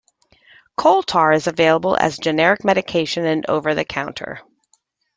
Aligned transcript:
Coal 0.77 1.03
tar 1.03 1.31
is 1.31 1.45
available 1.45 1.95
as 1.95 2.17
a 2.17 2.21
generic 2.23 2.63
medication 2.65 3.23
and 3.23 3.45
over 3.47 3.75
the 3.75 3.85
counter. 3.85 4.39